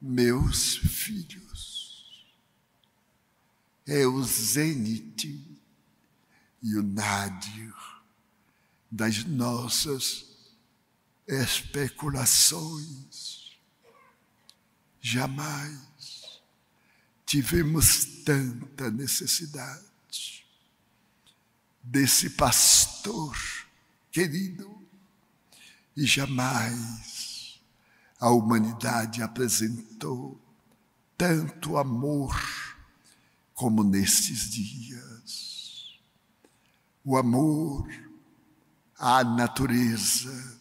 meus 0.00 0.76
filhos. 0.76 2.24
É 3.86 4.06
o 4.06 4.22
zênite 4.22 5.44
e 6.62 6.76
o 6.76 6.82
nádio 6.82 7.74
das 8.90 9.24
nossas 9.24 10.26
especulações. 11.26 13.56
Jamais 15.00 16.40
tivemos 17.24 18.04
tanta 18.24 18.90
necessidade 18.90 20.44
desse 21.82 22.30
pastor 22.30 23.36
querido 24.10 24.76
e 25.96 26.04
jamais 26.06 27.17
a 28.18 28.30
humanidade 28.30 29.22
apresentou 29.22 30.40
tanto 31.16 31.76
amor 31.76 32.36
como 33.54 33.82
nestes 33.84 34.50
dias. 34.50 35.98
O 37.04 37.16
amor 37.16 37.88
à 38.98 39.22
natureza 39.22 40.58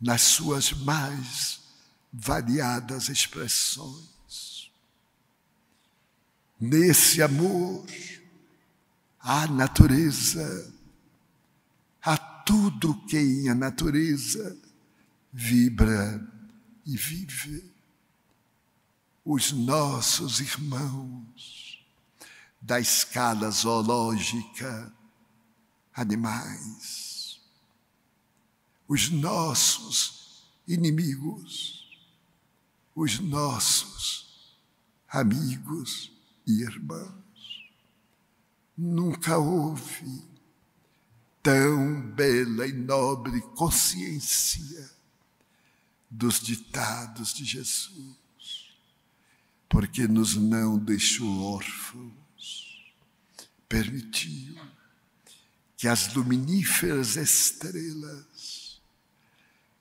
nas 0.00 0.22
suas 0.22 0.72
mais 0.72 1.60
variadas 2.12 3.08
expressões. 3.08 4.70
Nesse 6.60 7.22
amor 7.22 7.84
à 9.20 9.46
natureza, 9.46 10.72
a 12.02 12.16
tudo 12.16 12.94
que 13.06 13.18
em 13.18 13.48
a 13.48 13.54
natureza 13.54 14.56
vibra 15.32 16.33
e 16.86 16.96
vive. 16.96 17.72
Os 19.24 19.52
nossos 19.52 20.40
irmãos 20.40 21.82
da 22.60 22.78
escala 22.78 23.50
zoológica, 23.50 24.92
animais, 25.94 27.40
os 28.86 29.10
nossos 29.10 30.44
inimigos, 30.66 31.84
os 32.94 33.18
nossos 33.18 34.56
amigos 35.08 36.12
e 36.46 36.62
irmãos. 36.62 37.24
Nunca 38.76 39.38
houve 39.38 40.22
tão 41.42 42.00
bela 42.10 42.66
e 42.66 42.72
nobre 42.72 43.40
consciência 43.40 44.90
dos 46.10 46.40
ditados 46.40 47.32
de 47.34 47.44
Jesus, 47.44 48.16
porque 49.68 50.06
nos 50.06 50.36
não 50.36 50.78
deixou 50.78 51.54
órfãos, 51.54 52.94
permitiu 53.68 54.56
que 55.76 55.88
as 55.88 56.14
luminíferas 56.14 57.16
estrelas 57.16 58.80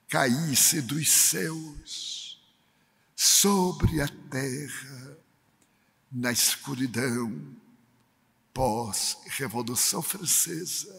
caíssem 0.10 0.82
dos 0.82 1.10
céus 1.10 2.42
sobre 3.16 4.02
a 4.02 4.08
terra 4.08 5.18
na 6.12 6.32
escuridão 6.32 7.56
pós-Revolução 8.54 10.02
Francesa, 10.02 10.94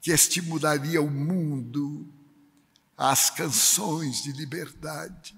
que 0.00 0.10
estimularia 0.10 1.02
o 1.02 1.10
mundo 1.10 2.08
às 2.96 3.30
canções 3.30 4.22
de 4.22 4.32
liberdade 4.32 5.36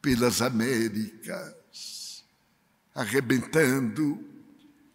pelas 0.00 0.40
Américas, 0.40 2.24
arrebentando 2.94 4.24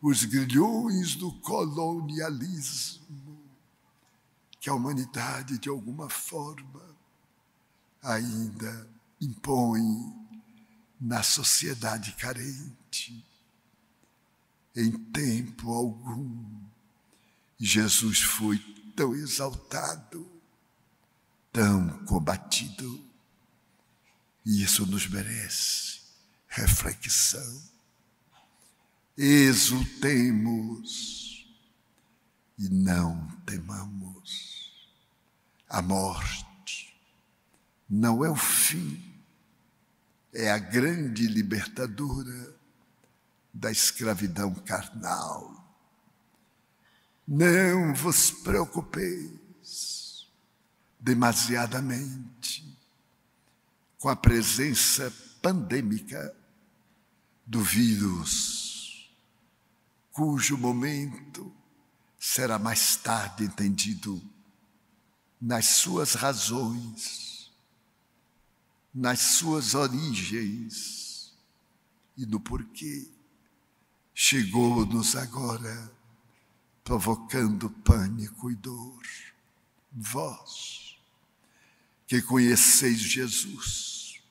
os 0.02 0.24
grilhões 0.24 1.16
do 1.16 1.32
colonialismo 1.40 3.02
que 4.62 4.70
a 4.70 4.76
humanidade, 4.76 5.58
de 5.58 5.70
alguma 5.70 6.08
forma, 6.08 6.84
ainda 8.02 8.88
impõe 9.20 9.82
na 11.00 11.24
sociedade 11.24 12.14
carente. 12.14 13.26
Em 14.76 14.92
tempo 14.92 15.74
algum, 15.74 16.46
Jesus 17.60 18.22
foi 18.22 18.60
tão 18.96 19.16
exaltado, 19.16 20.31
tão 21.52 22.06
combatido, 22.06 23.04
e 24.46 24.64
isso 24.64 24.86
nos 24.86 25.08
merece 25.08 26.02
reflexão. 26.48 27.62
Exultemos 29.18 30.52
e 32.58 32.70
não 32.70 33.28
temamos. 33.46 34.72
A 35.68 35.82
morte 35.82 36.96
não 37.90 38.24
é 38.26 38.30
o 38.30 38.36
fim, 38.36 39.04
é 40.34 40.52
a 40.52 40.58
grande 40.58 41.28
libertadora 41.28 42.56
da 43.54 43.70
escravidão 43.72 44.54
carnal. 44.56 45.58
Não 47.28 47.94
vos 47.94 48.32
preocupeis 48.32 50.01
demasiadamente 51.02 52.66
com 54.00 54.08
a 54.08 54.16
presença 54.16 55.12
pandêmica 55.42 56.34
do 57.46 57.62
vírus, 57.62 59.12
cujo 60.12 60.58
momento 60.58 61.52
será 62.20 62.58
mais 62.58 62.96
tarde 62.96 63.44
entendido 63.44 64.22
nas 65.42 65.66
suas 65.66 66.14
razões, 66.14 67.52
nas 68.94 69.20
suas 69.20 69.74
origens 69.74 71.34
e 72.16 72.26
no 72.26 72.40
porquê 72.40 73.10
chegou-nos 74.14 75.16
agora, 75.16 75.92
provocando 76.84 77.70
pânico 77.70 78.52
e 78.52 78.56
dor. 78.56 79.02
Vós, 79.92 80.91
que 82.12 82.22
conheceis 82.22 83.00
Jesus, 83.00 84.22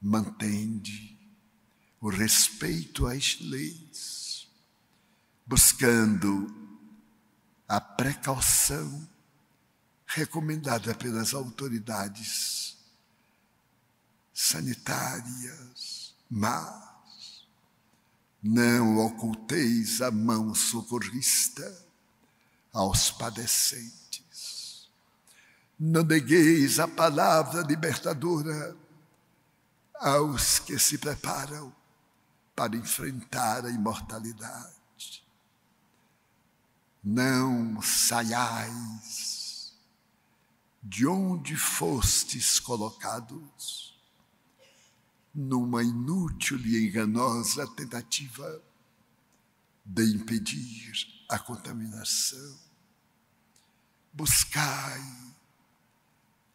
mantende 0.00 1.16
o 2.00 2.08
respeito 2.08 3.06
às 3.06 3.38
leis, 3.38 4.48
buscando 5.46 6.52
a 7.68 7.80
precaução 7.80 9.08
recomendada 10.06 10.92
pelas 10.92 11.34
autoridades 11.34 12.76
sanitárias, 14.34 16.16
mas 16.28 17.46
não 18.42 18.98
oculteis 19.06 20.02
a 20.02 20.10
mão 20.10 20.52
socorrista 20.52 21.86
aos 22.72 23.12
padecentes. 23.12 24.21
Não 25.84 26.04
negueis 26.04 26.78
a 26.78 26.86
palavra 26.86 27.62
libertadora 27.62 28.76
aos 29.96 30.60
que 30.60 30.78
se 30.78 30.96
preparam 30.96 31.74
para 32.54 32.76
enfrentar 32.76 33.66
a 33.66 33.68
imortalidade. 33.68 35.24
Não 37.02 37.82
saiais 37.82 39.76
de 40.80 41.04
onde 41.04 41.56
fostes 41.56 42.60
colocados 42.60 44.00
numa 45.34 45.82
inútil 45.82 46.58
e 46.58 46.86
enganosa 46.86 47.66
tentativa 47.74 48.62
de 49.84 50.04
impedir 50.14 51.24
a 51.28 51.40
contaminação. 51.40 52.56
Buscai 54.12 55.32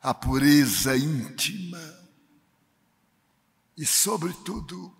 a 0.01 0.13
pureza 0.13 0.95
íntima 0.95 1.97
e, 3.75 3.85
sobretudo, 3.85 4.95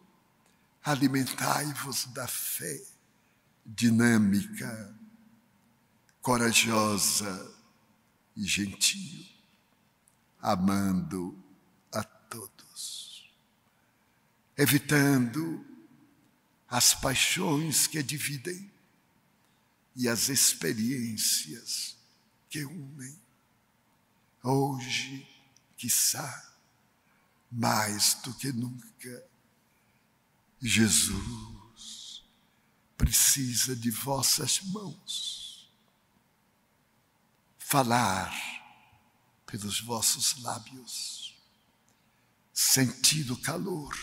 alimentai-vos 0.84 2.06
da 2.06 2.28
fé 2.28 2.82
dinâmica, 3.66 4.96
corajosa 6.22 7.54
e 8.36 8.44
gentil, 8.46 9.26
amando 10.42 11.38
a 11.92 12.04
todos, 12.04 13.30
evitando 14.56 15.66
as 16.70 16.94
paixões 16.94 17.88
que 17.88 18.02
dividem 18.02 18.72
e 19.96 20.08
as 20.08 20.30
experiências 20.30 21.98
que 22.50 22.64
unem. 22.64 23.27
Hoje, 24.50 25.28
quiçá, 25.76 26.54
mais 27.52 28.14
do 28.24 28.34
que 28.34 28.50
nunca, 28.54 29.28
Jesus 30.62 32.24
precisa 32.98 33.76
de 33.76 33.92
vossas 33.92 34.62
mãos. 34.62 35.70
Falar 37.60 38.34
pelos 39.46 39.82
vossos 39.82 40.42
lábios, 40.42 41.36
sentir 42.54 43.30
o 43.30 43.42
calor 43.42 43.94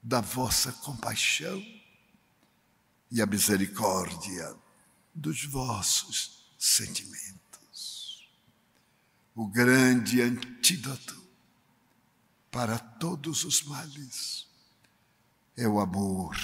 da 0.00 0.20
vossa 0.20 0.70
compaixão 0.70 1.60
e 3.10 3.20
a 3.20 3.26
misericórdia 3.26 4.56
dos 5.12 5.44
vossos 5.46 6.46
sentimentos. 6.56 7.45
O 9.38 9.46
grande 9.46 10.22
antídoto 10.22 11.22
para 12.50 12.78
todos 12.78 13.44
os 13.44 13.62
males 13.64 14.46
é 15.54 15.68
o 15.68 15.78
amor 15.78 16.34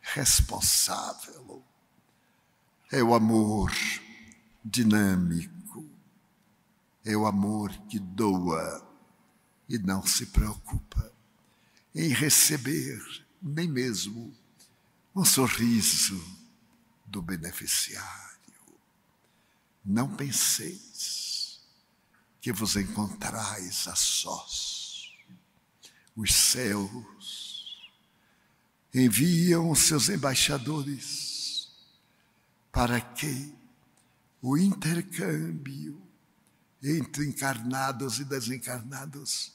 responsável, 0.00 1.62
é 2.90 3.02
o 3.02 3.14
amor 3.14 3.70
dinâmico, 4.64 5.86
é 7.04 7.14
o 7.14 7.26
amor 7.26 7.70
que 7.86 7.98
doa 7.98 8.82
e 9.68 9.76
não 9.76 10.06
se 10.06 10.24
preocupa 10.24 11.12
em 11.94 12.08
receber 12.08 12.98
nem 13.42 13.68
mesmo 13.68 14.34
um 15.14 15.22
sorriso 15.22 16.18
do 17.04 17.20
beneficiário. 17.20 18.40
Não 19.84 20.16
penseis 20.16 21.25
que 22.46 22.52
vos 22.52 22.76
encontrais 22.76 23.88
a 23.88 23.96
sós. 23.96 25.10
Os 26.14 26.32
céus 26.32 27.90
enviam 28.94 29.68
os 29.68 29.80
seus 29.80 30.08
embaixadores 30.08 31.72
para 32.70 33.00
que 33.00 33.52
o 34.40 34.56
intercâmbio 34.56 36.00
entre 36.80 37.26
encarnados 37.26 38.20
e 38.20 38.24
desencarnados 38.24 39.52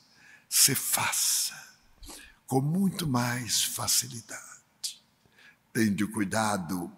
se 0.49 0.75
faça 0.75 1.55
com 2.45 2.59
muito 2.59 3.07
mais 3.07 3.63
facilidade. 3.63 5.01
Tende 5.71 6.05
cuidado 6.07 6.91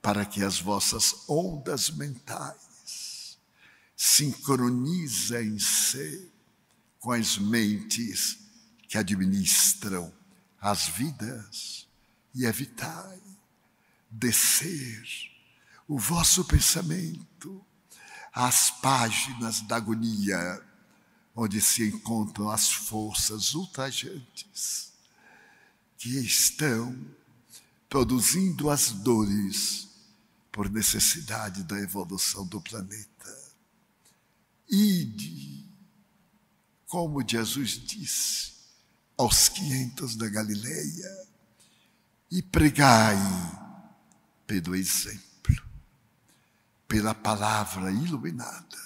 para 0.00 0.24
que 0.24 0.42
as 0.42 0.58
vossas 0.58 1.28
ondas 1.28 1.90
mentais 1.90 2.69
sincronizem-se 4.02 6.32
com 6.98 7.12
as 7.12 7.36
mentes 7.36 8.38
que 8.88 8.96
administram 8.96 10.10
as 10.58 10.88
vidas 10.88 11.86
e 12.34 12.46
evitai 12.46 13.20
descer 14.10 15.04
o 15.86 15.98
vosso 15.98 16.46
pensamento 16.46 17.62
às 18.32 18.70
páginas 18.70 19.60
da 19.60 19.76
agonia, 19.76 20.62
onde 21.36 21.60
se 21.60 21.86
encontram 21.86 22.48
as 22.48 22.72
forças 22.72 23.52
ultrajantes 23.52 24.94
que 25.98 26.16
estão 26.20 26.98
produzindo 27.86 28.70
as 28.70 28.92
dores 28.92 29.90
por 30.50 30.70
necessidade 30.70 31.64
da 31.64 31.78
evolução 31.78 32.46
do 32.46 32.62
planeta. 32.62 33.39
Ide, 34.70 35.66
como 36.86 37.26
Jesus 37.26 37.70
disse 37.70 38.52
aos 39.16 39.48
quinhentos 39.48 40.16
da 40.16 40.28
Galileia, 40.28 41.28
e 42.30 42.40
pregai 42.40 43.16
pelo 44.46 44.74
exemplo, 44.74 45.56
pela 46.86 47.14
palavra 47.14 47.90
iluminada 47.90 48.78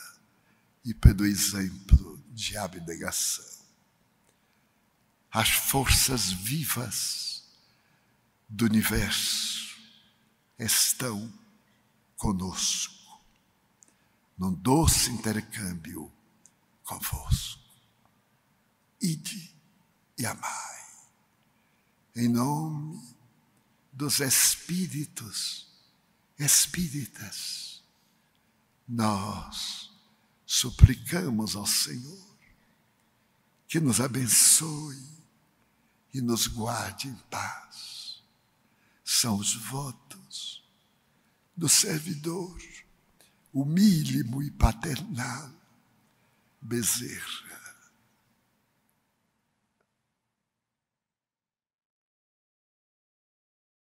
e 0.84 0.94
pelo 0.94 1.26
exemplo 1.26 2.22
de 2.32 2.56
abnegação. 2.56 3.44
As 5.30 5.50
forças 5.50 6.32
vivas 6.32 7.44
do 8.48 8.64
universo 8.64 9.76
estão 10.58 11.32
conosco, 12.16 13.03
num 14.36 14.52
doce 14.52 15.10
intercâmbio 15.10 16.12
convosco. 16.82 17.62
Ide 19.00 19.54
e 20.18 20.26
amai, 20.26 20.86
em 22.16 22.28
nome 22.28 23.02
dos 23.92 24.20
Espíritos 24.20 25.68
Espíritas, 26.38 27.82
nós 28.88 29.90
suplicamos 30.44 31.54
ao 31.54 31.66
Senhor 31.66 32.36
que 33.68 33.78
nos 33.78 34.00
abençoe 34.00 35.02
e 36.12 36.20
nos 36.20 36.46
guarde 36.46 37.08
em 37.08 37.14
paz 37.30 38.04
são 39.04 39.36
os 39.36 39.54
votos 39.54 40.64
do 41.56 41.68
servidor 41.68 42.58
humílimo 43.54 44.42
e 44.42 44.50
paternal 44.50 45.50
Bezerra. 46.60 47.63